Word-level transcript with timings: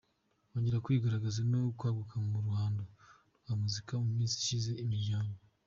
kongera 0.49 0.83
kwigaragaza 0.85 1.39
no 1.51 1.59
kwaguka 1.77 2.15
mu 2.27 2.37
ruhando 2.45 2.83
rwa 3.41 3.53
muzika, 3.61 3.93
mu 4.03 4.09
minsi 4.17 4.35
ishize 4.41 4.71
imiryango. 4.83 5.37